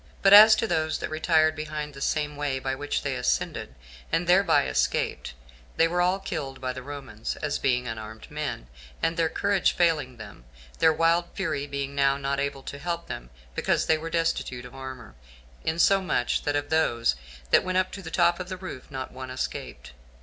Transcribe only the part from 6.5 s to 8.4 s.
by the Romans, as being unarmed